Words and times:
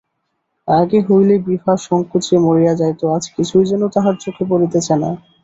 আগে 0.67 0.99
হইলে 1.07 1.35
বিভা 1.45 1.73
সঙ্কোচে 1.87 2.35
মরিয়া 2.45 2.73
যাইত, 2.75 3.01
আজ 3.15 3.23
কিছুই 3.35 3.65
যেন 3.71 3.81
তাহার 3.95 4.15
চোখে 4.23 4.43
পড়িতেছে 4.51 4.93
না। 4.95 5.09